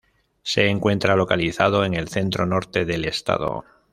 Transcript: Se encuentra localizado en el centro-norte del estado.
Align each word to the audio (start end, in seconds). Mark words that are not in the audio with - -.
Se 0.41 0.65
encuentra 0.65 1.15
localizado 1.15 1.85
en 1.85 1.93
el 1.93 2.07
centro-norte 2.07 2.85
del 2.85 3.05
estado. 3.05 3.65